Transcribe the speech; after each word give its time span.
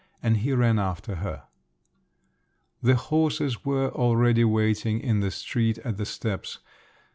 And 0.23 0.37
he 0.37 0.51
ran 0.51 0.79
after 0.79 1.17
her. 1.17 1.43
The 2.81 2.95
horses 2.95 3.63
were 3.63 3.89
already 3.91 4.43
waiting 4.43 4.99
in 4.99 5.19
the 5.19 5.29
street 5.29 5.77
at 5.77 5.97
the 5.97 6.07
steps. 6.07 6.57